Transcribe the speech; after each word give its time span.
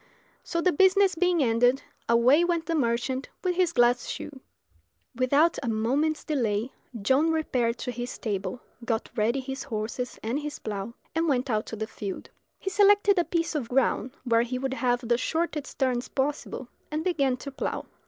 So, 0.43 0.61
the 0.61 0.71
business 0.71 1.13
being 1.13 1.43
ended, 1.43 1.83
away 2.09 2.43
went 2.43 2.65
the 2.65 2.73
merchant 2.73 3.29
with 3.43 3.53
his 3.53 3.71
glass 3.71 4.07
shoe. 4.07 4.39
Without 5.15 5.59
a 5.61 5.69
moment's 5.69 6.23
delay 6.23 6.71
John 7.03 7.29
repaired 7.29 7.77
to 7.77 7.91
his 7.91 8.09
stable, 8.09 8.61
got 8.83 9.11
ready 9.15 9.39
his 9.39 9.61
horses 9.65 10.17
and 10.23 10.39
his 10.39 10.57
plough, 10.57 10.95
and 11.13 11.27
went 11.29 11.51
out 11.51 11.67
to 11.67 11.75
the 11.75 11.85
field. 11.85 12.31
He 12.57 12.71
selected 12.71 13.19
a 13.19 13.23
piece 13.23 13.53
of 13.53 13.69
ground 13.69 14.15
where 14.23 14.41
he 14.41 14.57
would 14.57 14.73
have 14.73 15.01
the 15.07 15.19
shortest 15.19 15.77
turns 15.77 16.07
possible, 16.07 16.69
and 16.89 17.03
began 17.03 17.37
to 17.37 17.51
plough. 17.51 17.85